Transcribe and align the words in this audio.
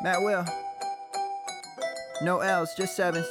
Matt 0.00 0.22
Will. 0.22 0.44
No 2.22 2.38
L's, 2.38 2.74
just 2.74 2.94
sevens. 2.94 3.26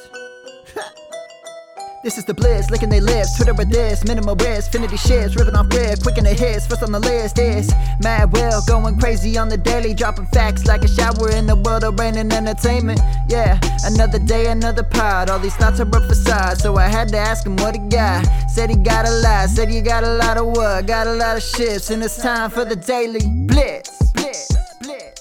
This 2.04 2.18
is 2.18 2.26
the 2.26 2.34
bliss, 2.34 2.70
licking 2.70 2.90
their 2.90 3.02
lips, 3.02 3.36
Twitter 3.36 3.54
with 3.54 3.70
this, 3.70 4.05
minimal 4.05 4.36
risk, 4.36 4.72
finity 4.72 4.98
shits, 4.98 5.36
ripping 5.36 5.56
off 5.56 5.68
grid, 5.70 6.02
quick 6.02 6.18
in 6.18 6.26
the 6.26 6.34
hits, 6.34 6.68
first 6.68 6.84
on 6.84 6.92
the 6.92 7.00
list 7.00 7.40
is 7.40 7.74
Mad 8.02 8.32
Will, 8.32 8.62
going 8.68 9.00
crazy 9.00 9.38
on 9.38 9.50
the 9.50 9.58
daily, 9.58 9.94
dropping 9.94 10.27
facts 10.27 10.66
like 10.66 10.84
a 10.84 10.88
shower 10.88 11.32
in 11.32 11.48
the 11.48 11.55
world 11.55 11.84
of 11.84 12.00
rain 12.00 12.16
and 12.16 12.32
entertainment. 12.32 12.99
Yeah, 13.27 13.59
another 13.84 14.20
day, 14.20 14.48
another 14.48 14.84
pod, 14.84 15.30
all 15.30 15.40
these 15.40 15.55
thoughts 15.55 15.80
are 15.80 15.88
a 15.88 16.08
facade, 16.08 16.59
so 16.59 16.76
I 16.76 16.88
had 16.88 17.09
to 17.09 17.18
ask 17.18 17.45
him 17.45 17.55
what 17.58 17.76
he 17.76 17.81
got. 17.90 18.26
Said 18.49 18.70
he 18.70 18.76
got 18.76 19.08
a 19.08 19.12
lot, 19.12 19.49
said 19.49 19.70
he 19.70 19.81
got 19.81 20.04
a 20.04 20.13
lot 20.13 20.38
of 20.38 20.48
what, 20.48 20.86
got 20.86 21.08
a 21.08 21.13
lot 21.13 21.36
of 21.36 21.44
shifts, 21.44 21.90
and 21.90 22.04
it's 22.04 22.22
time 22.22 22.52
for 22.52 22.63
the 22.63 22.76
daily 22.76 23.22
blitz. 23.48 23.97